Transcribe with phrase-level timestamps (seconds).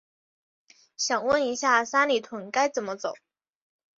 [0.97, 3.13] 想问一下，三里屯该怎么走？